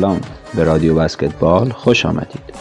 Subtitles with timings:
[0.00, 0.20] سلام.
[0.54, 2.54] به رادیو بسکتبال خوش آمدید.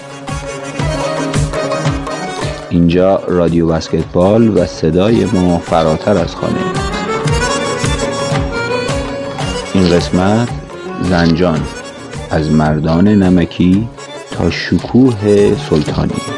[2.70, 6.60] اینجا رادیو بسکتبال و صدای ما فراتر از خانه.
[9.74, 10.50] این قسمت
[11.02, 11.60] زنجان
[12.32, 13.88] از مردان نمکی
[14.32, 16.29] تا شکوه سلطانی.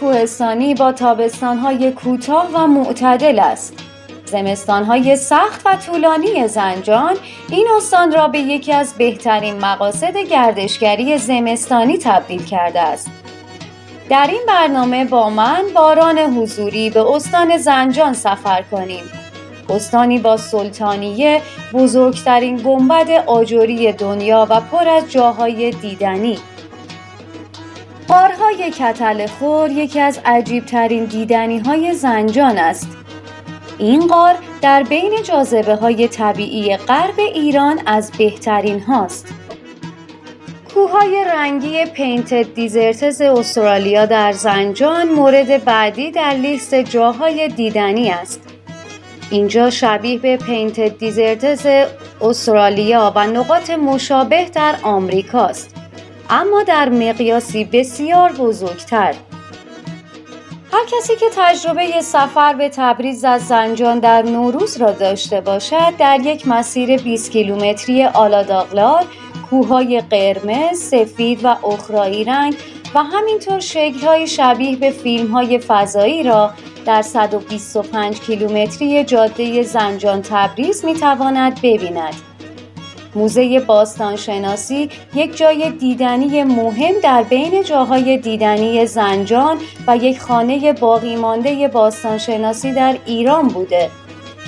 [0.00, 3.74] کوهستانی با تابستانهای کوتاه و معتدل است.
[4.24, 7.16] زمستانهای سخت و طولانی زنجان
[7.50, 13.10] این استان را به یکی از بهترین مقاصد گردشگری زمستانی تبدیل کرده است.
[14.08, 19.04] در این برنامه با من باران حضوری به استان زنجان سفر کنیم.
[19.68, 26.38] استانی با سلطانیه بزرگترین گنبد آجوری دنیا و پر از جاهای دیدنی
[28.10, 32.88] غارهای کتل خور یکی از عجیبترین دیدنی های زنجان است.
[33.78, 39.28] این غار در بین جاذبه های طبیعی غرب ایران از بهترین هاست.
[40.74, 48.40] کوههای رنگی پینتد دیزرتز استرالیا در زنجان مورد بعدی در لیست جاهای دیدنی است.
[49.30, 51.66] اینجا شبیه به پینتد دیزرتز
[52.20, 55.79] استرالیا و نقاط مشابه در آمریکاست.
[56.32, 59.14] اما در مقیاسی بسیار بزرگتر
[60.72, 66.20] هر کسی که تجربه سفر به تبریز از زنجان در نوروز را داشته باشد در
[66.20, 69.04] یک مسیر 20 کیلومتری آلاداغلار
[69.50, 72.56] کوههای قرمز، سفید و اخرایی رنگ
[72.94, 76.50] و همینطور شکل‌های شبیه به فیلم‌های فضایی را
[76.86, 82.29] در 125 کیلومتری جاده زنجان تبریز می‌تواند ببیند.
[83.14, 91.16] موزه باستانشناسی یک جای دیدنی مهم در بین جاهای دیدنی زنجان و یک خانه باقی
[91.16, 93.90] مانده باستانشناسی در ایران بوده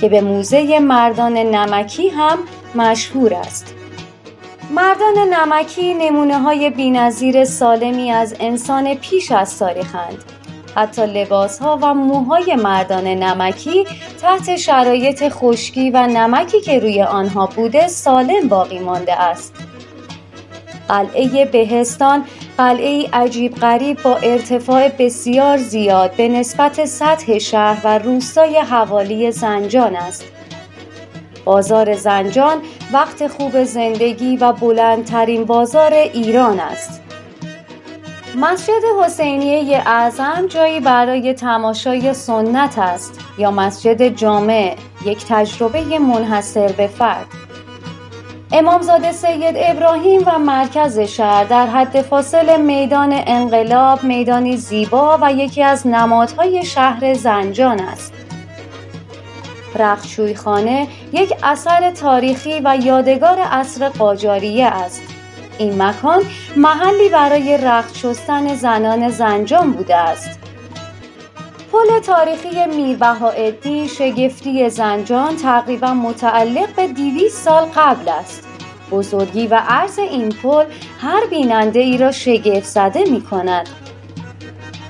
[0.01, 2.37] که به موزه مردان نمکی هم
[2.75, 3.75] مشهور است.
[4.71, 10.32] مردان نمکی نمونه های بینظیر سالمی از انسان پیش از تاریخند
[10.75, 13.85] حتی لباس ها و موهای مردان نمکی
[14.21, 19.53] تحت شرایط خشکی و نمکی که روی آنها بوده سالم باقی مانده است.
[20.87, 22.25] قلعه بهستان
[22.57, 29.95] قلعه عجیب غریب با ارتفاع بسیار زیاد به نسبت سطح شهر و روستای حوالی زنجان
[29.95, 30.25] است.
[31.45, 32.57] بازار زنجان
[32.93, 37.02] وقت خوب زندگی و بلندترین بازار ایران است.
[38.35, 46.87] مسجد حسینیه اعظم جایی برای تماشای سنت است یا مسجد جامع یک تجربه منحصر به
[46.87, 47.27] فرد.
[48.51, 55.63] امامزاده سید ابراهیم و مرکز شهر در حد فاصل میدان انقلاب میدانی زیبا و یکی
[55.63, 58.13] از نمادهای شهر زنجان است.
[59.75, 65.12] رختشویخانه یک اثر تاریخی و یادگار عصر قاجاریه است.
[65.57, 66.23] این مکان
[66.55, 70.39] محلی برای رخت شستن زنان زنجان بوده است.
[71.71, 78.47] پل تاریخی میربهاءالدین شگفتی زنجان تقریبا متعلق به 200 سال قبل است.
[78.91, 80.65] بزرگی و عرض این پل
[81.01, 83.69] هر بیننده ای را شگفت زده می کند.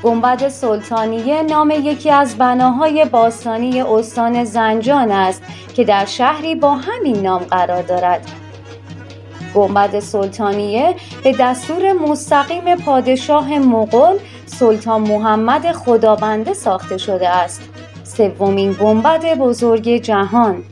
[0.03, 5.43] گنبد سلطانیه نام یکی از بناهای باستانی استان زنجان است
[5.73, 8.42] که در شهری با همین نام قرار دارد.
[9.55, 17.61] گنبد سلطانیه به دستور مستقیم پادشاه مغول سلطان محمد خدابنده ساخته شده است.
[18.03, 20.63] سومین گنبد بزرگ جهان.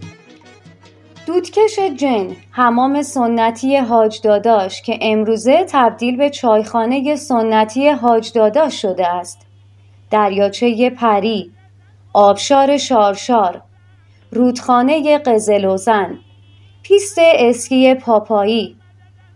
[1.25, 9.07] دودکش جن حمام سنتی حاج داداش که امروزه تبدیل به چایخانه سنتی حاج داداش شده
[9.07, 9.38] است.
[10.11, 11.51] دریاچه پری
[12.13, 13.61] آبشار شارشار
[14.31, 16.19] رودخانه قزلوزن
[16.83, 18.75] پیست اسکی پاپایی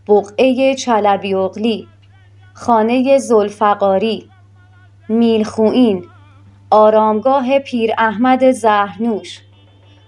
[0.08, 1.88] بقعه چلبی اغلی
[2.54, 4.30] خانه زلفقاری
[5.10, 6.06] میلخوین
[6.70, 9.42] آرامگاه پیر احمد زهرنوش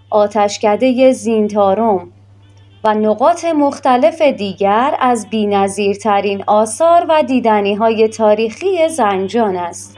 [0.10, 2.12] آتشکده زینتارم
[2.84, 9.97] و نقاط مختلف دیگر از بینظیرترین آثار و دیدنی های تاریخی زنجان است.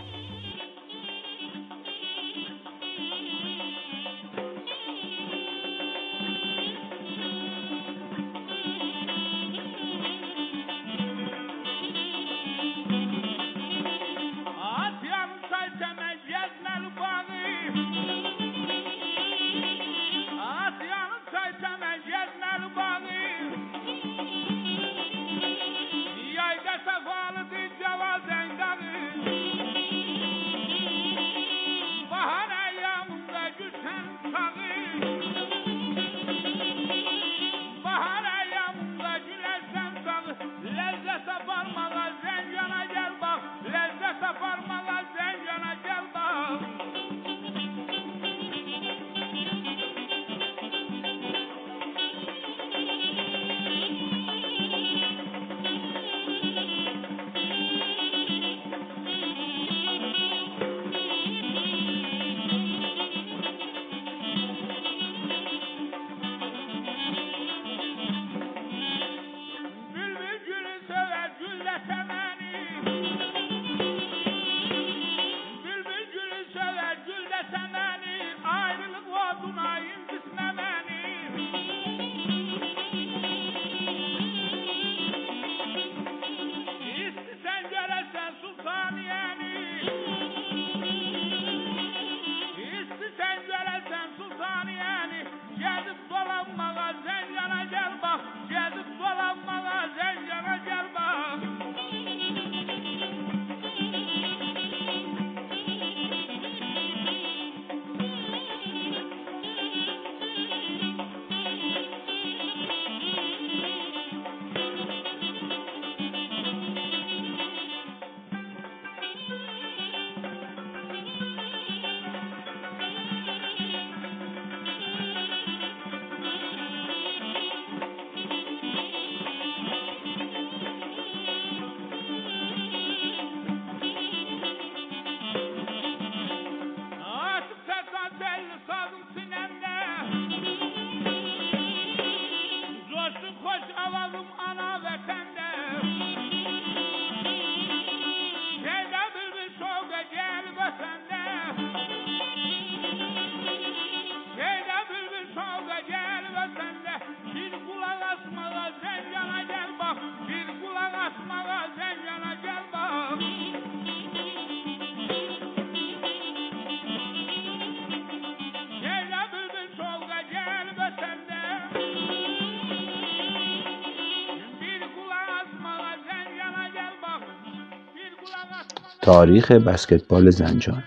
[179.10, 180.84] تاریخ بسکتبال زنجان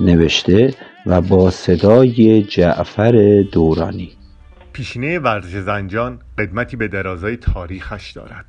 [0.00, 0.74] نوشته
[1.06, 4.12] و با صدای جعفر دورانی.
[4.72, 8.44] پیشینه ورزش زنجان قدمتی به درازای تاریخش دارد.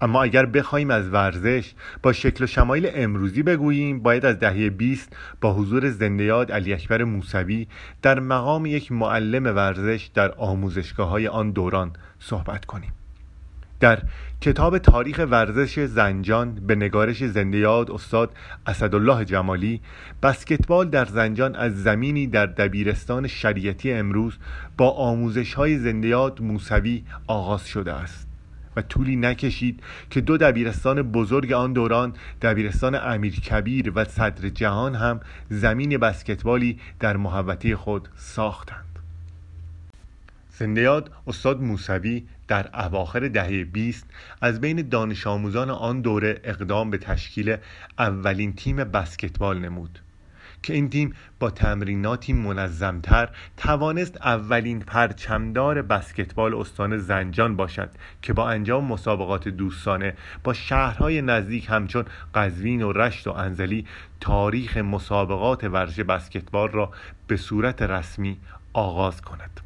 [0.00, 5.16] اما اگر بخواهیم از ورزش با شکل و شمایل امروزی بگوییم باید از دهه 20
[5.40, 7.66] با حضور زندیاد علی اکبر موسوی
[8.02, 12.92] در مقام یک معلم ورزش در آموزشگاه های آن دوران صحبت کنیم.
[13.80, 14.02] در
[14.40, 18.32] کتاب تاریخ ورزش زنجان به نگارش زندیاد استاد
[18.66, 19.80] اسدالله جمالی
[20.22, 24.38] بسکتبال در زنجان از زمینی در دبیرستان شریعتی امروز
[24.78, 28.26] با آموزش های زندیاد موسوی آغاز شده است.
[28.76, 29.80] و طولی نکشید
[30.10, 36.78] که دو دبیرستان بزرگ آن دوران دبیرستان امیر کبیر و صدر جهان هم زمین بسکتبالی
[37.00, 38.98] در محوطه خود ساختند.
[40.50, 44.06] زندیاد استاد موسوی در اواخر دهه 20
[44.40, 47.56] از بین دانش آموزان آن دوره اقدام به تشکیل
[47.98, 50.00] اولین تیم بسکتبال نمود
[50.62, 57.90] که این تیم با تمریناتی منظمتر توانست اولین پرچمدار بسکتبال استان زنجان باشد
[58.22, 63.86] که با انجام مسابقات دوستانه با شهرهای نزدیک همچون قزوین و رشت و انزلی
[64.20, 66.90] تاریخ مسابقات ورزش بسکتبال را
[67.26, 68.38] به صورت رسمی
[68.72, 69.65] آغاز کند.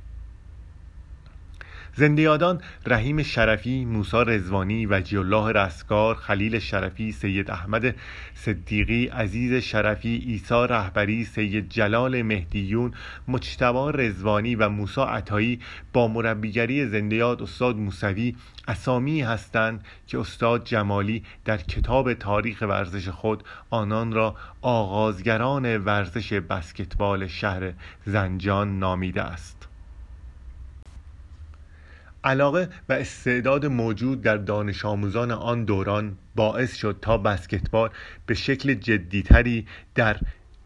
[1.95, 7.95] زندیادان رحیم شرفی، موسا رزوانی، وجی الله رستگار، خلیل شرفی، سید احمد
[8.35, 12.93] صدیقی، عزیز شرفی، ایسا رهبری، سید جلال مهدیون،
[13.29, 15.61] مجتبا رزوانی و موسا عطایی
[15.93, 18.37] با مربیگری زندیاد استاد موسوی
[18.69, 27.27] اسامی هستند که استاد جمالی در کتاب تاریخ ورزش خود آنان را آغازگران ورزش بسکتبال
[27.27, 27.73] شهر
[28.07, 29.60] زنجان نامیده است.
[32.25, 37.91] علاقه و استعداد موجود در دانش آموزان آن دوران باعث شد تا بسکتبال
[38.27, 40.17] به شکل جدیتری در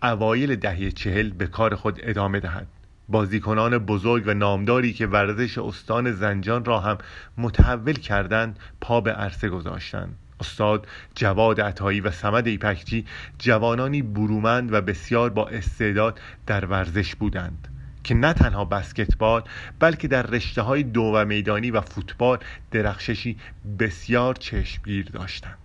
[0.02, 2.66] اوایل دهه چهل به کار خود ادامه دهد.
[3.08, 6.98] بازیکنان بزرگ و نامداری که ورزش استان زنجان را هم
[7.38, 10.18] متحول کردند پا به عرصه گذاشتند.
[10.40, 13.04] استاد جواد عطایی و سمد ایپکچی
[13.38, 17.68] جوانانی برومند و بسیار با استعداد در ورزش بودند.
[18.04, 19.42] که نه تنها بسکتبال
[19.80, 22.38] بلکه در رشته های دو و میدانی و فوتبال
[22.70, 23.36] درخششی
[23.78, 25.58] بسیار چشمگیر داشتند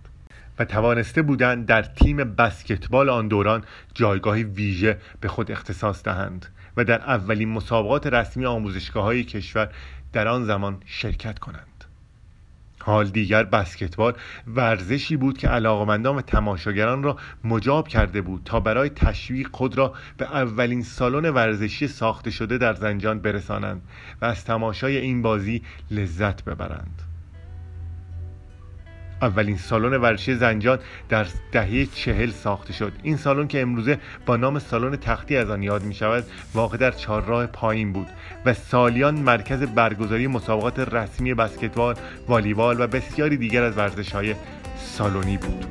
[0.58, 6.84] و توانسته بودند در تیم بسکتبال آن دوران جایگاه ویژه به خود اختصاص دهند و
[6.84, 9.68] در اولین مسابقات رسمی آموزشگاه های کشور
[10.12, 11.69] در آن زمان شرکت کنند.
[12.90, 14.12] حال دیگر بسکتبال
[14.46, 19.94] ورزشی بود که علاقمندان و تماشاگران را مجاب کرده بود تا برای تشویق خود را
[20.16, 23.82] به اولین سالن ورزشی ساخته شده در زنجان برسانند
[24.22, 27.09] و از تماشای این بازی لذت ببرند.
[29.22, 32.92] اولین سالن ورزشی زنجان در دهه چهل ساخته شد.
[33.02, 36.24] این سالن که امروزه با نام سالن تختی از آن یاد می شود
[36.54, 38.06] واقع در چهارراه پایین بود
[38.46, 41.94] و سالیان مرکز برگزاری مسابقات رسمی بسکتبال
[42.28, 44.34] والیبال و بسیاری دیگر از ورزش های
[44.76, 45.66] سالونی بود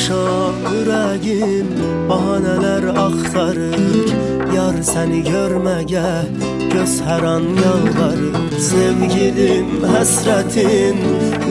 [0.00, 1.79] axşam ürəyim
[2.40, 4.08] bahanələr axtarır
[4.54, 6.24] Yar səni görməgə
[6.72, 8.36] göz hər an yalvarır.
[8.60, 10.98] Sevgilim, həsrətin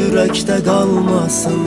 [0.05, 1.61] ürəkdə qalmasın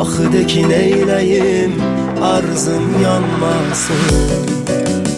[0.00, 1.74] Axı de ki neyləyim,
[2.22, 4.04] arzın yanmasın.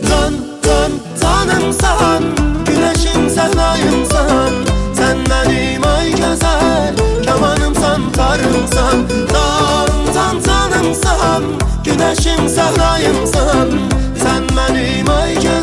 [0.09, 0.35] Can,
[0.67, 2.25] can, canımsan,
[2.69, 4.59] güneşim səhnayımsan
[4.99, 11.66] Sən mənim ay gözəl, kamanımsan, tarımsan Can, can, canımsan,
[11.97, 13.71] güneşim səhrayımsan
[14.21, 15.56] Sən mənim ay gözəl,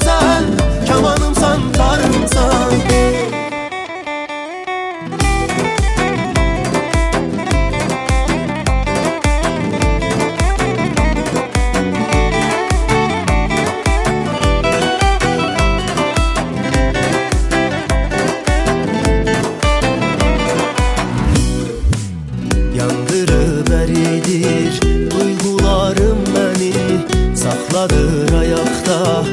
[27.74, 29.24] atladır ayakta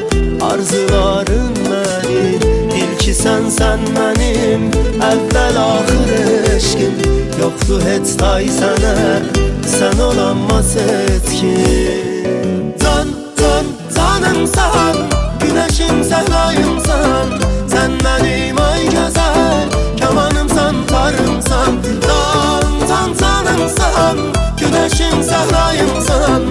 [0.45, 2.69] Arzularım benim.
[2.69, 4.71] İlki sen sen benim
[5.01, 6.93] Evvel ahir eşkim.
[7.41, 9.19] Yoktu hiç tay sene
[9.67, 12.75] Sen olamaz etkin.
[12.83, 13.07] Can
[13.39, 14.95] can canım sen
[15.39, 19.67] Güneşim sehrayım sen Sen benim ay güzel
[19.97, 21.73] Kemanım sen tarım sen
[22.07, 24.17] Can can canım sen
[24.59, 26.41] Güneşim sehrayım sen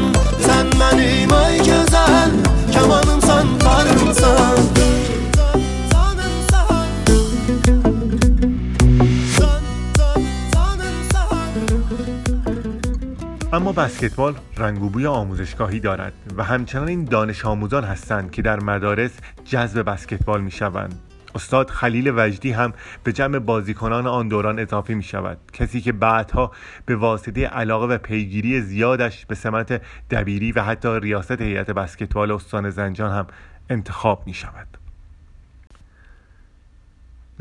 [0.47, 1.50] Sen benim ay
[13.61, 18.61] اما بسکتبال رنگ و بوی آموزشگاهی دارد و همچنان این دانش آموزان هستند که در
[18.61, 19.11] مدارس
[19.45, 20.95] جذب بسکتبال می شوند
[21.35, 22.73] استاد خلیل وجدی هم
[23.05, 26.53] به جمع بازیکنان آن دوران اضافه می شود کسی که بعدها
[26.87, 32.71] به واسطه علاقه و پیگیری زیادش به سمت دبیری و حتی ریاست هیئت بسکتبال استان
[32.71, 33.27] زنجان هم
[33.71, 34.70] انتخاب می شود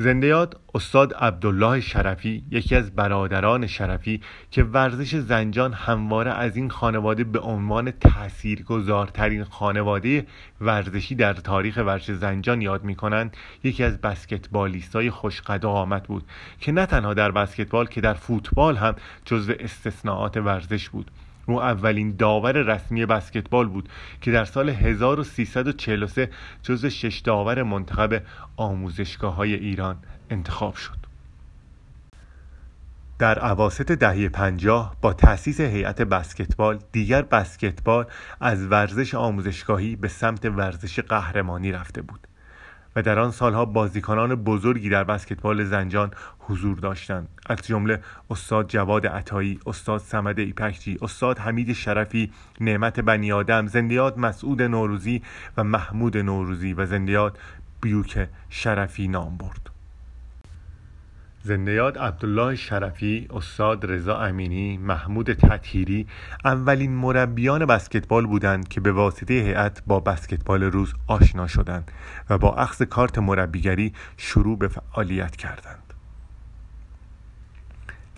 [0.01, 6.70] زنده یاد استاد عبدالله شرفی یکی از برادران شرفی که ورزش زنجان همواره از این
[6.70, 10.25] خانواده به عنوان تاثیرگذارترین خانواده
[10.62, 16.24] ورزشی در تاریخ ورزش زنجان یاد می‌کنند یکی از بسکتبالیست های خوشقد آمد بود
[16.60, 21.12] که نه تنها در بسکتبال که در فوتبال هم جزو استثناءات ورزش بود.
[21.51, 23.89] او اولین داور رسمی بسکتبال بود
[24.22, 26.29] که در سال 1343
[26.63, 28.22] جزو شش داور منتخب
[28.58, 29.98] آموزشگاه های ایران
[30.29, 31.00] انتخاب شد.
[33.20, 38.06] در عواست دهه پنجاه با تأسیس هیئت بسکتبال دیگر بسکتبال
[38.39, 42.29] از ورزش آموزشگاهی به سمت ورزش قهرمانی رفته بود.
[42.96, 47.27] و در آن سالها بازیکنان بزرگی در بسکتبال زنجان حضور داشتند.
[47.46, 52.31] از جمله استاد جواد عطایی استاد سمد ایپکچی استاد حمید شرفی
[52.62, 55.22] نعمت بنی آدم زندیات مسعود نوروزی
[55.58, 57.38] و محمود نوروزی و زندیات
[57.81, 59.69] بیوک شرفی نام برد.
[61.43, 66.08] زندیات عبدالله شرفی، استاد رضا امینی، محمود تطهیری
[66.46, 71.91] اولین مربیان بسکتبال بودند که به واسطه هیئت با بسکتبال روز آشنا شدند
[72.29, 75.79] و با اخذ کارت مربیگری شروع به فعالیت کردند.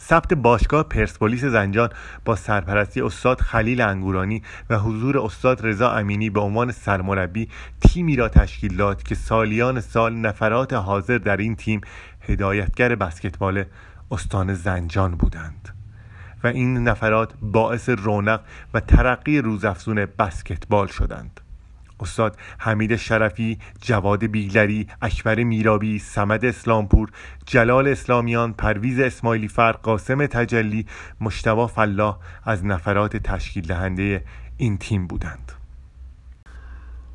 [0.07, 1.89] ثبت باشگاه پرسپولیس زنجان
[2.25, 7.49] با سرپرستی استاد خلیل انگورانی و حضور استاد رضا امینی به عنوان سرمربی
[7.81, 11.81] تیمی را تشکیل داد که سالیان سال نفرات حاضر در این تیم
[12.21, 13.63] هدایتگر بسکتبال
[14.11, 15.69] استان زنجان بودند.
[16.43, 18.41] و این نفرات باعث رونق
[18.73, 21.40] و ترقی روزافزون بسکتبال شدند.
[22.01, 27.11] استاد حمید شرفی، جواد بیگلری، اکبر میرابی، سمد اسلامپور،
[27.45, 30.85] جلال اسلامیان، پرویز اسماعیلی فر، قاسم تجلی،
[31.21, 34.23] مشتبا فلاح از نفرات تشکیل دهنده
[34.57, 35.51] این تیم بودند.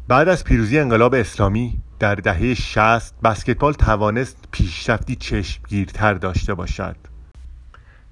[0.09, 6.97] بعد از پیروزی انقلاب اسلامی در دهه 60 بسکتبال توانست پیشرفتی چشمگیرتر داشته باشد.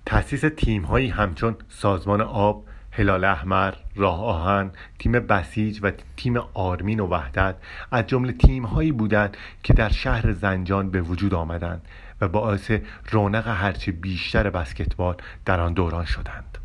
[0.07, 2.65] تأسیس تیم‌هایی همچون سازمان آب،
[2.97, 7.55] هلال احمر، راه آهن، تیم بسیج و تیم آرمین و وحدت
[7.91, 11.83] از جمله تیم هایی بودند که در شهر زنجان به وجود آمدند
[12.21, 12.73] و باعث
[13.11, 16.59] رونق هرچه بیشتر بسکتبال در آن دوران شدند.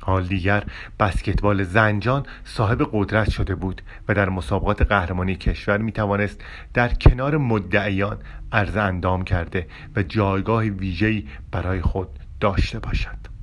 [0.00, 0.64] حال دیگر
[1.00, 7.36] بسکتبال زنجان صاحب قدرت شده بود و در مسابقات قهرمانی کشور می توانست در کنار
[7.36, 8.18] مدعیان
[8.52, 12.08] عرض اندام کرده و جایگاه ویژه‌ای برای خود
[12.40, 13.35] داشته باشد.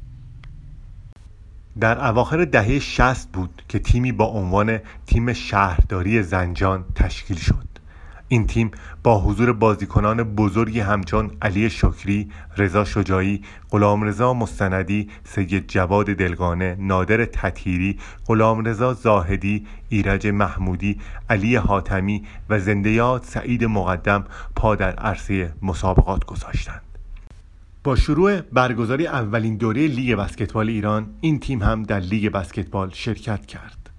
[1.79, 7.73] در اواخر دهه 60 بود که تیمی با عنوان تیم شهرداری زنجان تشکیل شد
[8.27, 8.71] این تیم
[9.03, 17.25] با حضور بازیکنان بزرگی همچون علی شکری، رضا شجاعی، غلامرضا مستندی، سید جواد دلگانه، نادر
[17.25, 20.99] تطهیری، غلامرضا زاهدی، ایرج محمودی،
[21.29, 24.25] علی حاتمی و زندیات سعید مقدم
[24.55, 26.92] پا در عرصه مسابقات گذاشتند.
[27.83, 33.45] با شروع برگزاری اولین دوره لیگ بسکتبال ایران این تیم هم در لیگ بسکتبال شرکت
[33.45, 33.89] کرد.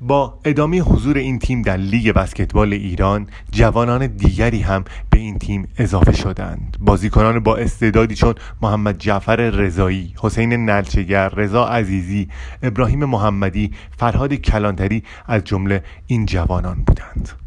[0.00, 5.68] با ادامه حضور این تیم در لیگ بسکتبال ایران جوانان دیگری هم به این تیم
[5.78, 6.76] اضافه شدند.
[6.80, 12.28] بازیکنان با استعدادی چون محمد جعفر رضایی حسین نلچگر رضا عزیزی
[12.62, 17.41] ابراهیم محمدی فرهاد کلانتری از جمله این جوانان بودند.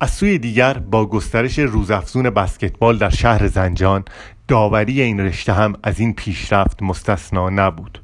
[0.00, 4.04] از سوی دیگر با گسترش روزافزون بسکتبال در شهر زنجان
[4.48, 8.02] داوری این رشته هم از این پیشرفت مستثنا نبود.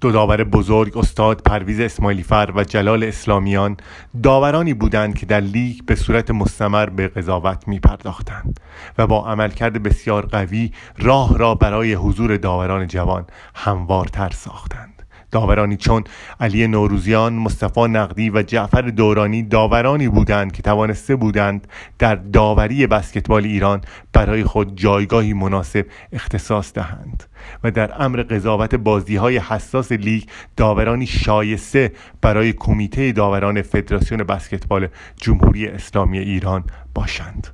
[0.00, 3.76] دو داور بزرگ استاد پرویز اسماعیلی فر و جلال اسلامیان
[4.22, 8.60] داورانی بودند که در لیگ به صورت مستمر به قضاوت می پرداختند
[8.98, 14.93] و با عملکرد بسیار قوی راه را برای حضور داوران جوان هموارتر ساختند.
[15.34, 16.04] داورانی چون
[16.40, 21.66] علی نوروزیان، مصطفی نقدی و جعفر دورانی داورانی بودند که توانسته بودند
[21.98, 23.80] در داوری بسکتبال ایران
[24.12, 27.24] برای خود جایگاهی مناسب اختصاص دهند
[27.64, 30.22] و در امر قضاوت بازی های حساس لیگ
[30.56, 37.46] داورانی شایسته برای کمیته داوران فدراسیون بسکتبال جمهوری اسلامی ایران باشند.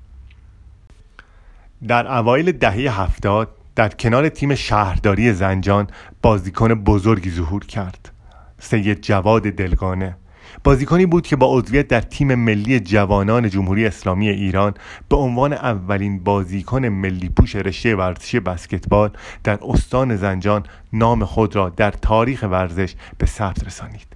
[1.88, 5.87] در اوایل دهه هفتاد در کنار تیم شهرداری زنجان
[6.22, 8.12] بازیکن بزرگی ظهور کرد.
[8.59, 10.16] سید جواد دلگانه.
[10.64, 14.74] بازیکنی بود که با عضویت در تیم ملی جوانان جمهوری اسلامی ایران
[15.09, 19.11] به عنوان اولین بازیکن ملی پوش رشته ورزشی بسکتبال
[19.44, 24.06] در استان زنجان نام خود را در تاریخ ورزش به ثبت رسانید.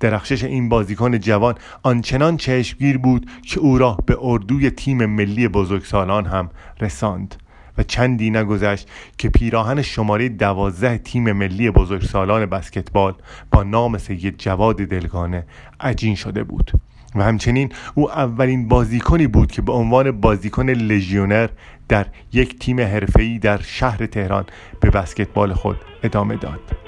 [0.00, 6.26] درخشش این بازیکن جوان آنچنان چشمگیر بود که او را به اردوی تیم ملی بزرگسالان
[6.26, 7.34] هم رساند.
[7.78, 8.88] و چندی نگذشت
[9.18, 13.14] که پیراهن شماره دوازده تیم ملی بزرگسالان بسکتبال
[13.50, 15.44] با نام سید جواد دلگانه
[15.80, 16.72] عجین شده بود
[17.14, 21.48] و همچنین او اولین بازیکنی بود که به عنوان بازیکن لژیونر
[21.88, 24.44] در یک تیم حرفه‌ای در شهر تهران
[24.80, 26.87] به بسکتبال خود ادامه داد.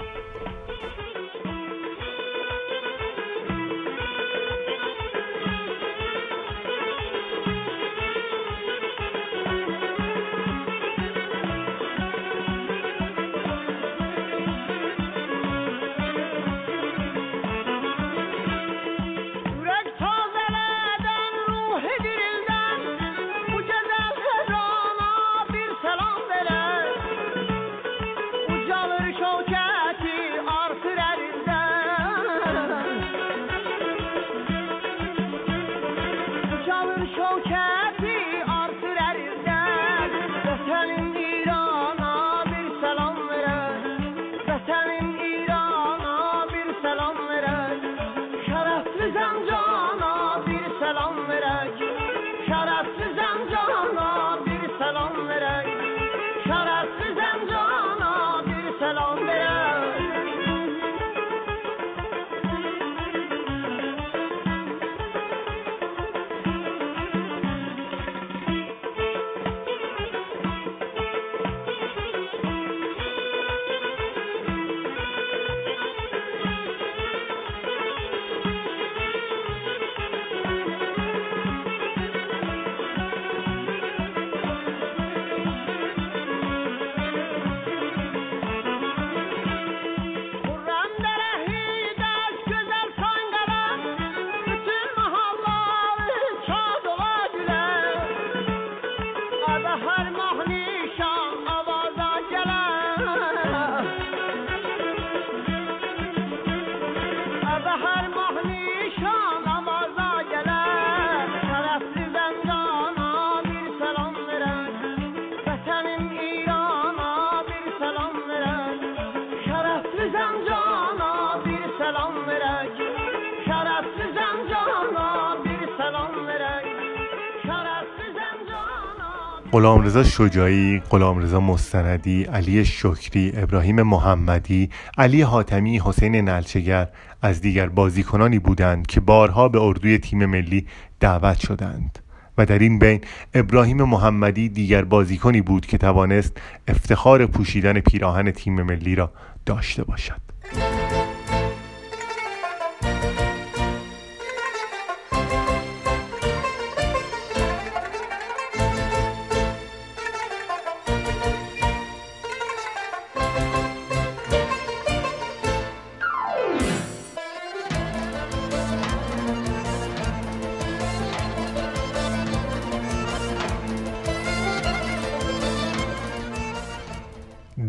[129.53, 136.89] غلامرضا شجاعی، غلامرضا مستندی، علی شکری، ابراهیم محمدی، علی حاتمی، حسین نلچگر
[137.23, 140.67] از دیگر بازیکنانی بودند که بارها به اردوی تیم ملی
[141.01, 141.99] دعوت شدند
[142.39, 143.01] و در این بین
[143.35, 149.13] ابراهیم محمدی دیگر بازیکنی بود که توانست افتخار پوشیدن پیراهن تیم ملی را
[149.47, 150.30] داشته باشد.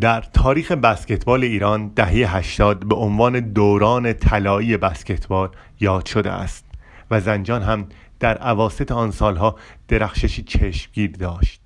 [0.01, 6.65] در تاریخ بسکتبال ایران دهه 80 به عنوان دوران طلایی بسکتبال یاد شده است
[7.11, 7.87] و زنجان هم
[8.19, 9.55] در عواست آن سالها
[9.87, 11.61] درخششی چشمگیر داشت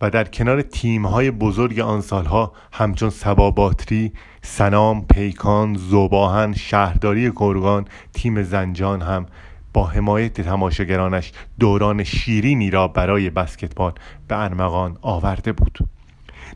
[0.00, 8.42] و در کنار تیمهای بزرگ آن سالها همچون سباباتری، سنام، پیکان، زوباهن، شهرداری گرگان، تیم
[8.42, 9.26] زنجان هم
[9.72, 13.92] با حمایت تماشاگرانش دوران شیرینی را برای بسکتبال
[14.28, 15.97] به ارمغان آورده بود.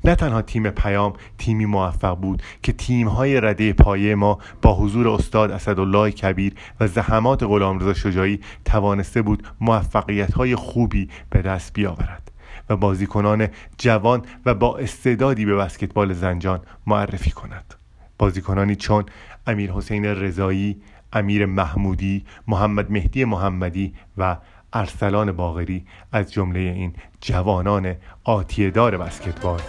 [0.05, 5.51] نه تنها تیم پیام تیمی موفق بود که تیمهای رده پایه ما با حضور استاد
[5.51, 12.33] اسدالله کبیر و زحمات غلامرضا شجاعی توانسته بود موفقیت های خوبی به دست بیاورد
[12.69, 17.75] و بازیکنان جوان و با استعدادی به بسکتبال زنجان معرفی کند.
[18.19, 19.05] بازیکنانی چون
[19.47, 20.77] امیر حسین رضایی
[21.12, 24.37] امیر محمودی محمد مهدی محمدی و
[24.73, 29.61] ارسلان باغری از جمله این جوانان آتیدار بسکتبال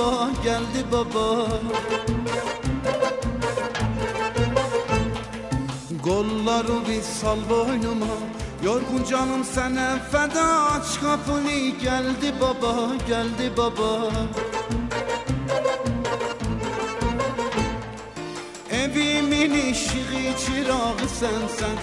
[0.00, 1.46] baba Geldi baba.
[6.02, 8.14] Kolları bir sal boynuma
[8.64, 11.50] Yorgun canım sana feda Aç kapını.
[11.82, 12.74] Geldi baba
[13.08, 14.10] Geldi baba.
[18.70, 21.76] Evimin ışığı çırağı sensen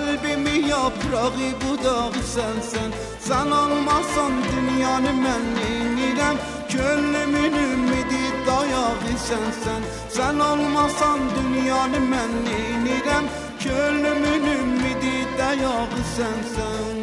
[0.00, 2.90] Kalbimin yaprağı budağı sensen.
[3.20, 6.36] Sen olmasan dünyanı mən neynirəm
[6.68, 9.82] Könlümün ümidi dayağı sensen.
[10.08, 13.24] Sen olmasan dünyanı mən neynirəm
[13.64, 15.86] Könlümün ümidi dayağı
[16.16, 16.96] sensen.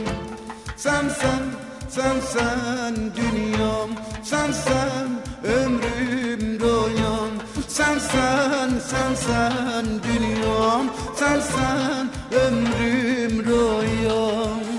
[0.78, 1.44] Sensen,
[1.90, 3.90] sensen dünyam.
[4.24, 5.08] Sensen
[5.44, 7.32] ömrüm royam
[7.68, 10.90] Sensen, sensen dünyam.
[11.16, 14.77] Sensen ömrüm royan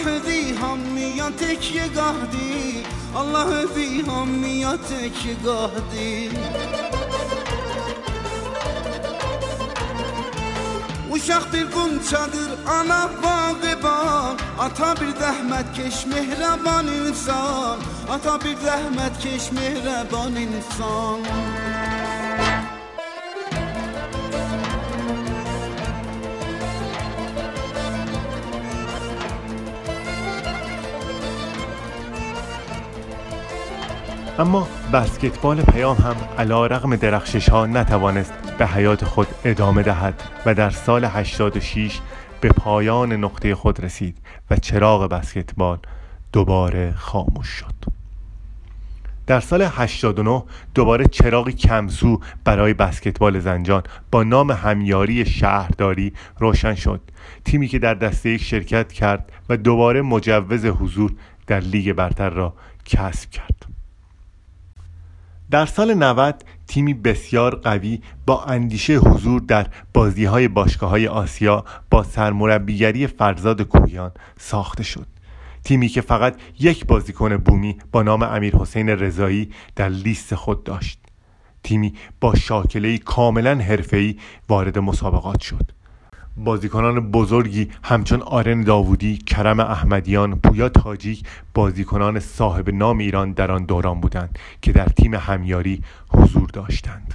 [0.00, 2.84] Allah دی همیت که گهدی
[3.16, 4.88] الله دی همیت
[5.22, 6.30] که گهدی
[11.10, 17.78] Uşak bir kumçadır ana bağı bağ Ata bir zəhmət keş mehraban insan.
[18.14, 21.20] Ata bir zəhmət keş mehraban insan.
[34.40, 40.54] اما بسکتبال پیام هم علا رغم درخشش ها نتوانست به حیات خود ادامه دهد و
[40.54, 42.00] در سال 86
[42.40, 44.16] به پایان نقطه خود رسید
[44.50, 45.78] و چراغ بسکتبال
[46.32, 47.74] دوباره خاموش شد.
[49.26, 50.42] در سال 89
[50.74, 57.00] دوباره چراغی کمسو برای بسکتبال زنجان با نام همیاری شهرداری روشن شد.
[57.44, 61.12] تیمی که در دسته یک شرکت کرد و دوباره مجوز حضور
[61.46, 63.69] در لیگ برتر را کسب کرد.
[65.50, 71.64] در سال 90 تیمی بسیار قوی با اندیشه حضور در بازی های باشگاه های آسیا
[71.90, 75.06] با سرمربیگری فرزاد کویان ساخته شد.
[75.64, 80.98] تیمی که فقط یک بازیکن بومی با نام امیر حسین رضایی در لیست خود داشت.
[81.62, 84.16] تیمی با شاکله کاملا حرفه‌ای
[84.48, 85.72] وارد مسابقات شد.
[86.44, 91.24] بازیکنان بزرگی همچون آرن داوودی، کرم احمدیان، پویا تاجیک
[91.54, 97.14] بازیکنان صاحب نام ایران در آن دوران بودند که در تیم همیاری حضور داشتند.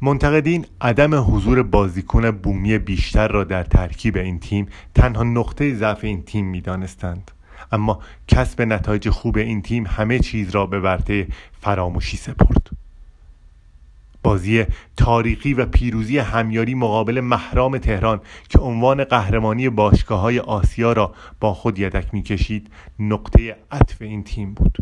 [0.00, 6.22] منتقدین عدم حضور بازیکن بومی بیشتر را در ترکیب این تیم تنها نقطه ضعف این
[6.22, 7.30] تیم می‌دانستند.
[7.72, 11.26] اما کسب نتایج خوب این تیم همه چیز را به ورطه
[11.60, 12.73] فراموشی سپرد.
[14.24, 14.64] بازی
[14.96, 21.54] تاریخی و پیروزی همیاری مقابل محرام تهران که عنوان قهرمانی باشگاه های آسیا را با
[21.54, 24.78] خود یدک می‌کشید نقطه عطف این تیم بود.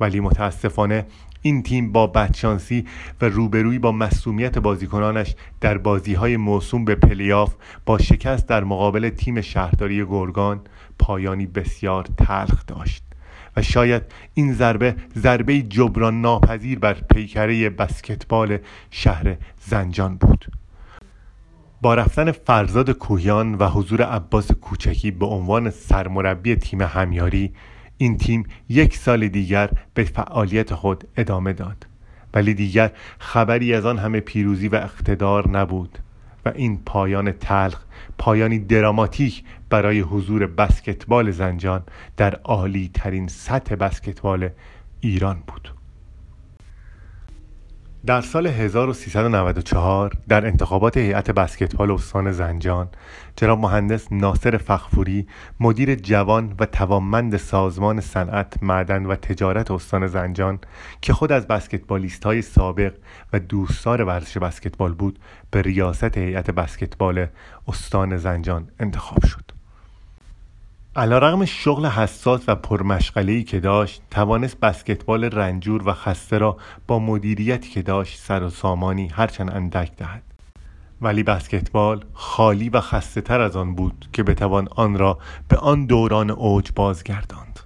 [0.00, 1.06] ولی متاسفانه
[1.42, 2.86] این تیم با بدشانسی
[3.20, 7.54] و روبرویی با مصومیت بازیکنانش در بازی های موسوم به پلیاف
[7.86, 10.60] با شکست در مقابل تیم شهرداری گرگان
[10.98, 13.11] پایانی بسیار تلخ داشت.
[13.56, 14.02] و شاید
[14.34, 18.58] این ضربه ضربه جبران ناپذیر بر پیکره بسکتبال
[18.90, 20.46] شهر زنجان بود.
[21.82, 27.52] با رفتن فرزاد کوهیان و حضور عباس کوچکی به عنوان سرمربی تیم همیاری
[27.96, 31.86] این تیم یک سال دیگر به فعالیت خود ادامه داد.
[32.34, 35.98] ولی دیگر خبری از آن همه پیروزی و اقتدار نبود
[36.44, 37.80] و این پایان تلخ
[38.18, 41.82] پایانی دراماتیک برای حضور بسکتبال زنجان
[42.16, 44.48] در عالی ترین سطح بسکتبال
[45.00, 45.74] ایران بود.
[48.06, 52.88] در سال 1394 در انتخابات هیئت بسکتبال استان زنجان
[53.36, 55.26] جناب مهندس ناصر فخفوری
[55.60, 60.58] مدیر جوان و توانمند سازمان صنعت معدن و تجارت استان زنجان
[61.00, 62.92] که خود از بسکتبالیست های سابق
[63.32, 65.18] و دوستدار ورزش بسکتبال بود
[65.50, 67.26] به ریاست هیئت بسکتبال
[67.68, 69.61] استان زنجان انتخاب شد.
[70.96, 77.70] رغم شغل حساس و پرمشغله‌ای که داشت توانست بسکتبال رنجور و خسته را با مدیریتی
[77.70, 80.22] که داشت سر و سامانی هرچند اندک دهد.
[81.00, 85.86] ولی بسکتبال خالی و خسته تر از آن بود که بتوان آن را به آن
[85.86, 87.60] دوران اوج بازگرداند.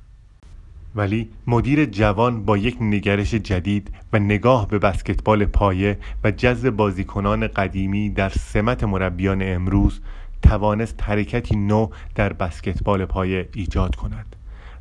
[0.94, 7.46] ولی مدیر جوان با یک نگرش جدید و نگاه به بسکتبال پایه و جذب بازیکنان
[7.46, 10.00] قدیمی در سمت مربیان امروز
[10.42, 14.36] توانست حرکتی نو در بسکتبال پایه ایجاد کند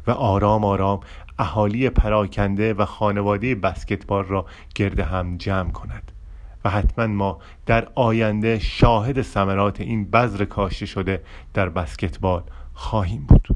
[0.07, 0.99] و آرام آرام
[1.39, 6.11] اهالی پراکنده و خانواده بسکتبال را گرد هم جمع کند
[6.65, 11.21] و حتما ما در آینده شاهد ثمرات این بذر کاشته شده
[11.53, 13.47] در بسکتبال خواهیم بود.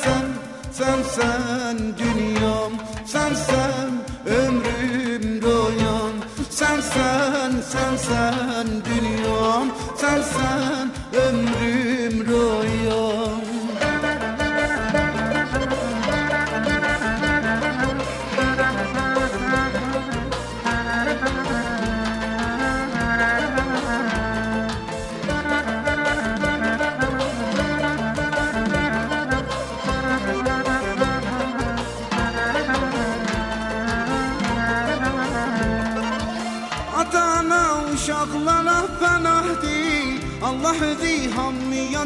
[0.00, 0.39] Sen
[0.80, 2.72] sen dünyam
[3.06, 3.90] Sen sen
[4.26, 6.12] ömrüm doyan
[6.50, 10.90] Sen sen sen sen dünyam Sen sen
[11.20, 11.89] ömrüm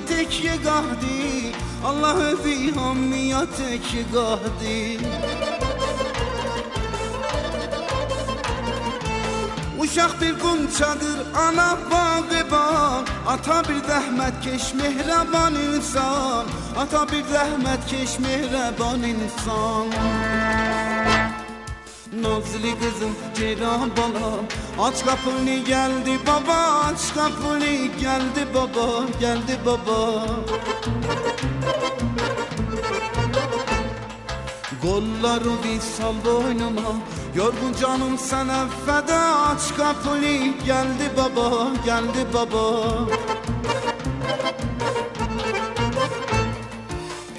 [0.03, 1.51] همیتك يقهدي
[1.85, 4.99] الله ذي همیتك يقهدي
[9.79, 16.45] Uşaq bir qunçadır, ana bağıban Ata bir zəhmət keş, mehraban insan
[16.77, 20.22] Ata bir zəhmət keş, mehraban insan
[22.24, 24.44] Nazlı kızım Ceylan balam.
[24.80, 27.86] Aç kapını geldi baba Aç kapını.
[28.00, 30.26] Geldi baba Geldi baba.
[34.82, 36.92] Kolları bir sal boynuma
[37.34, 39.20] Yorgun canım sana feda.
[39.20, 42.84] Aç kapını geldi baba Geldi baba.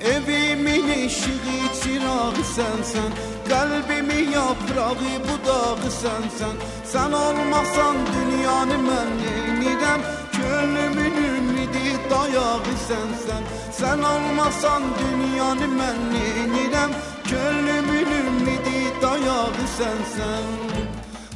[0.05, 4.95] Evimin ışığı çırağı sensen Kalbimin yaprağı
[5.27, 6.55] budağı sensen.
[6.85, 13.43] Sen olmasan dünyanı mən neynirəm Könlümün ümidi dayağı sensen.
[13.71, 16.91] Sen olmasan dünyanı mən neynirəm
[17.29, 20.45] Könlümün ümidi dayağı sensen.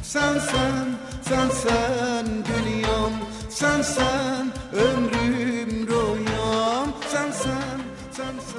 [0.02, 0.86] Sen sen,
[1.28, 3.12] sen sen dünyam
[3.48, 7.80] Sen sen ömrüm royam Sen sen,
[8.12, 8.49] sen sen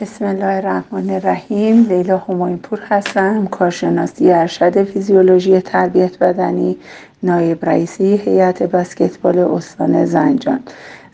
[0.00, 1.86] بسم الله الرحمن الرحیم.
[1.88, 6.76] لیلا هماینپور هستم کارشناسی ارشد فیزیولوژی تربیت بدنی
[7.22, 10.60] نایب رئیسی هیئت بسکتبال استان زنجان.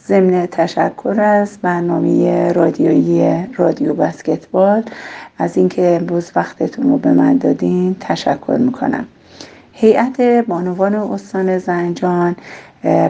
[0.06, 4.82] ضمن تشکر از برنامه رادیویی رادیو بسکتبال.
[5.38, 9.06] از اینکه امروز وقتتون رو به من دادین تشکر می‌کنم.
[9.72, 12.36] هیئت بانوان استان زنجان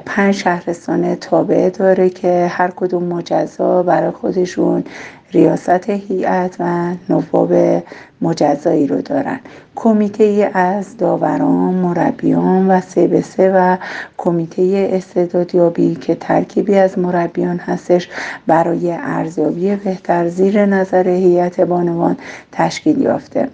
[0.07, 4.85] پنج شهرستان تابعه داره که هر کدوم مجزا برای خودشون
[5.33, 7.83] ریاست هیئت و نواب
[8.21, 9.41] مجزایی رو دارن.
[9.75, 13.77] کمیته از داوران مربیان و سه به سه و
[14.17, 18.09] کمیته استعدادیابی که ترکیبی از مربیان هستش
[18.47, 22.17] برای ارزیابی بهتر زیر نظر هیئت بانوان
[22.53, 23.49] تشکیل یافته.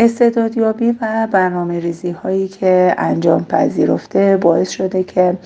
[0.00, 5.36] استعدادیابی و برنامه ریزی هایی که انجام پذیرفته باعث شده که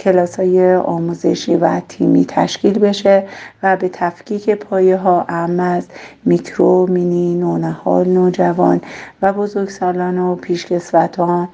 [0.00, 3.26] کلاس های آموزشی و تیمی تشکیل بشه
[3.62, 5.86] و به تفکیک پایه ها از
[6.24, 8.80] میکرو، مینی، نونهال، نوجوان
[9.22, 11.48] و بزرگسالان و پیشکسوتان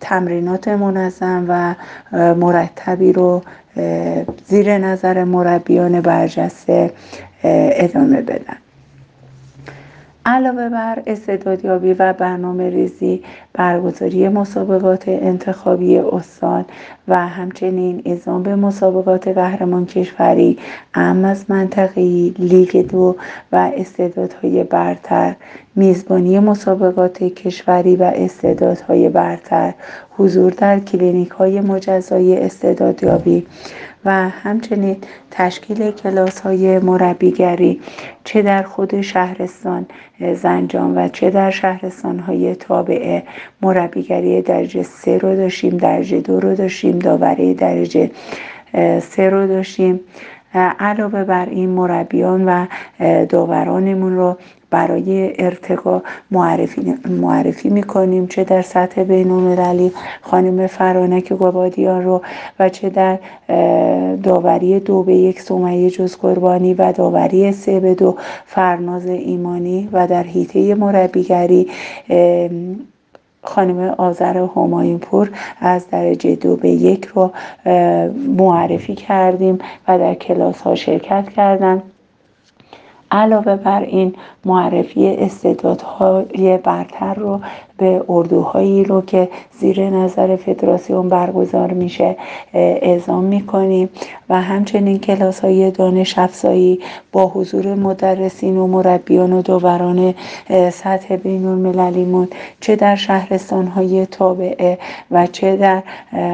[0.00, 1.74] تمرینات منظم و
[2.34, 3.42] مرتبی رو
[4.48, 6.92] زیر نظر مربیان برجسته
[7.44, 8.61] ادامه بدن.
[10.26, 16.64] علاوه بر استعدادیابی و برنامه ریزی برگزاری مسابقات انتخابی استان
[17.08, 20.58] و همچنین اعزام به مسابقات قهرمان کشوری
[20.94, 23.16] ام از منطقی لیگ دو
[23.52, 25.34] و استعدادهای برتر
[25.76, 29.74] میزبانی مسابقات کشوری و استعدادهای برتر
[30.10, 33.46] حضور در کلینیک های مجزای استعدادیابی
[34.04, 34.96] و همچنین
[35.30, 37.80] تشکیل کلاس های مربیگری
[38.24, 39.86] چه در خود شهرستان
[40.34, 43.22] زنجان و چه در شهرستان های تابعه.
[43.62, 48.10] مربیگری درجه سه رو داشتیم درجه دو رو داشتیم داوری درجه
[49.00, 50.00] سه رو داشتیم.
[50.54, 52.66] علاوه بر این مربیان و
[53.24, 54.36] داورانمون رو
[54.70, 62.22] برای ارتقا معرفی, معرفی می‌کنیم چه در سطح بین المللی خانم فرانک گوابادیان رو
[62.58, 63.18] و چه در
[64.22, 70.06] داوری دو به یک سمیه جز قربانی و داوری سه به دو فرناز ایمانی و
[70.06, 71.68] در حیطه مربیگری
[73.42, 77.32] خانم آذر همایونپور از درجه دو به یک رو
[78.38, 81.82] معرفی کردیم و در کلاس ها شرکت کردند
[83.10, 87.40] علاوه بر این معرفی استعدادهای برتر رو
[87.82, 89.28] به اردوهایی رو که
[89.60, 92.16] زیر نظر فدراسیون برگزار میشه
[92.54, 93.88] اعزام می‌کنیم.
[94.32, 96.80] و همچنین کلاس های دانش افزایی
[97.12, 100.14] با حضور مدرسین و مربیان و داوران
[100.72, 102.28] سطح بین المللیمون
[102.60, 104.78] چه در شهرستان های تابعه
[105.10, 105.82] و چه در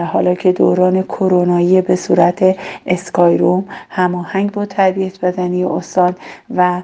[0.04, 2.56] حالا که دوران کرونایی به صورت
[2.86, 6.14] اسکایروم هماهنگ با تربیت بدنی استان
[6.56, 6.82] و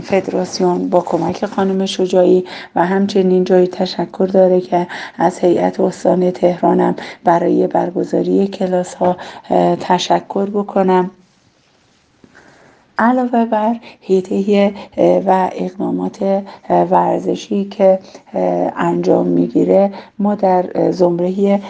[0.00, 4.86] فدراسیون با کمک خانم شجاعی و همچنین جای تشکر داره که
[5.18, 9.16] از هیئت استان تهرانم برای برگزاری کلاس ها
[9.80, 11.10] تشکر بکنم.
[12.98, 14.72] علاوه بر هیته
[15.26, 17.98] و اقدامات ورزشی که
[18.76, 21.60] انجام می‌گیره ما در زمره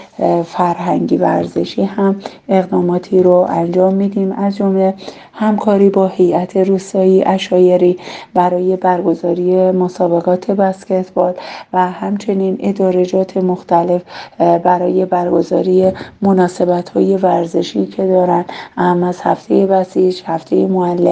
[0.45, 2.17] فرهنگی ورزشی هم
[2.49, 4.33] اقداماتی رو انجام میدیم.
[4.33, 4.95] از جمله
[5.35, 7.97] همکاری با هیئت روستایی اشایری
[8.35, 11.35] برای برگزاری مسابقات بسکتبال
[11.73, 14.03] و همچنین ادارجات مختلف
[14.39, 15.93] برای برگزاری
[16.23, 18.45] مناسبت های ورزشی که دارن.
[18.77, 21.12] هم از هفته بسیج هفته معلم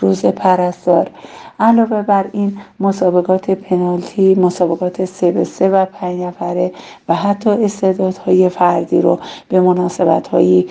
[0.00, 1.10] روز پرستار.
[1.60, 6.72] علاوه بر این مسابقات پنالتی مسابقات سه به سه و پنج نفره
[7.08, 9.18] و حتی استعدادهای فردی رو
[9.48, 10.66] به مناسبت هایی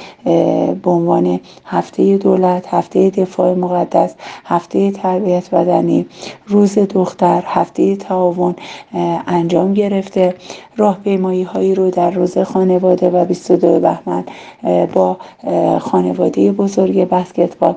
[0.83, 4.15] به عنوان هفته دولت هفته دفاع مقدس
[4.45, 6.05] هفته تربیت بدنی
[6.47, 8.55] روز دختر هفته تعاون
[9.27, 10.35] انجام گرفته.
[10.77, 14.23] راهپیمایی هایی رو در روز خانواده و 22 بهمن
[14.93, 15.17] با
[15.79, 17.75] خانواده بزرگ بسکتبال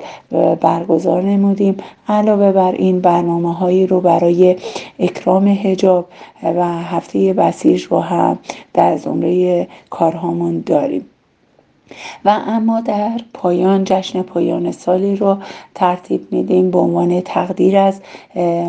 [0.60, 1.76] برگزار نمودیم
[2.08, 4.56] علاوه بر این برنامه هایی رو برای
[4.98, 6.08] اکرام هجاب
[6.42, 8.38] و هفته بسیج رو هم
[8.74, 11.04] در زمره کارهامون داریم.
[12.24, 15.36] و اما در پایان جشن پایان سالی رو
[15.74, 18.00] ترتیب میدیم به عنوان تقدیر از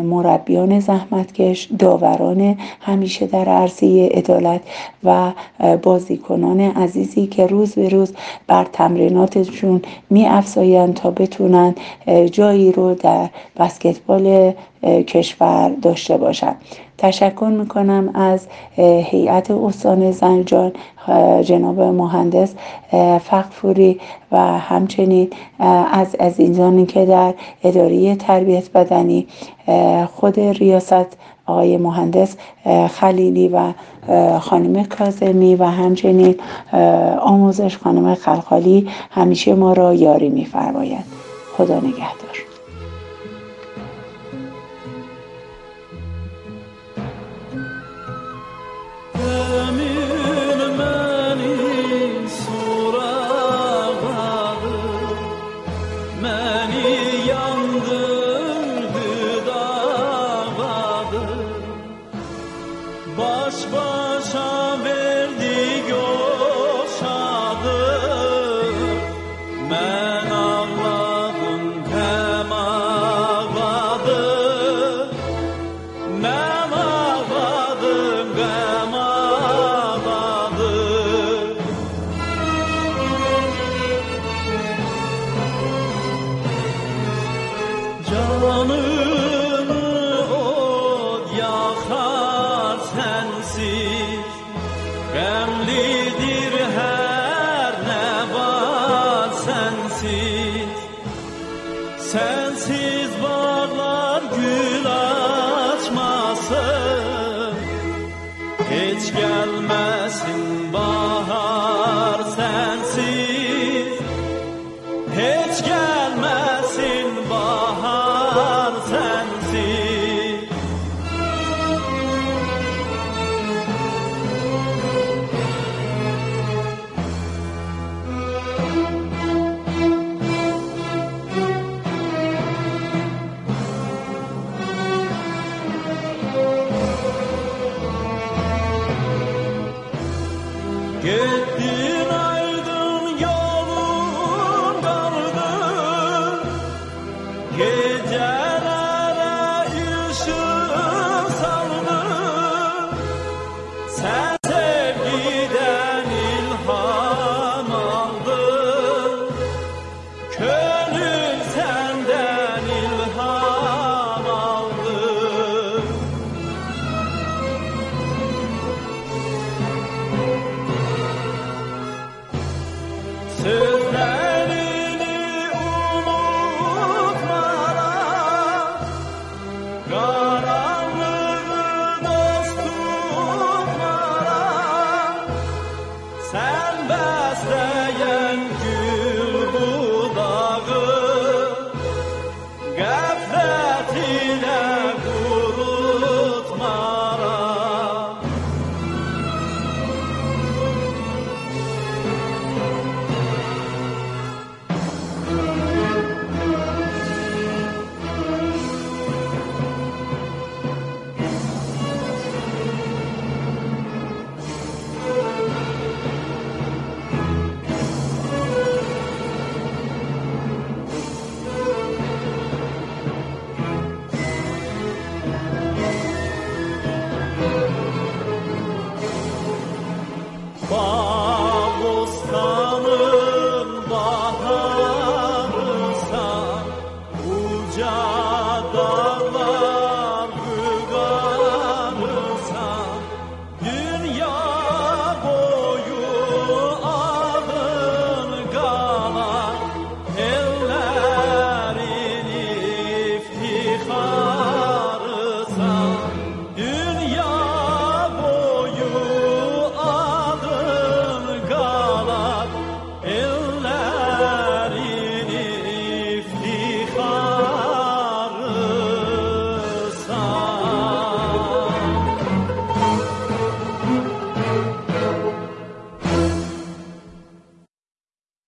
[0.04, 4.60] مربیان زحمتکش داوران همیشه در عرصه عدالت
[5.04, 5.32] و
[5.82, 8.12] بازیکنان عزیزی که روز به روز
[8.46, 10.28] بر تمریناتشون می
[10.94, 11.74] تا بتونن
[12.32, 14.52] جایی رو در بسکتبال
[14.82, 16.56] کشور داشته باشند
[16.98, 20.72] تشکر می‌کنم از هیئت استان زنجان
[21.42, 22.54] جناب مهندس
[23.24, 24.00] فقفوری
[24.32, 25.30] و همچنین
[25.92, 29.26] از عزیزانی که در اداره تربیت بدنی
[30.16, 31.16] خود ریاست
[31.46, 32.36] آقای مهندس
[32.90, 33.72] خلیلی و
[34.38, 36.34] خانم کازمی و همچنین
[37.20, 41.04] آموزش خانم خلخالی همیشه ما را یاری میفرمایند
[41.56, 42.49] خدا نگهدار.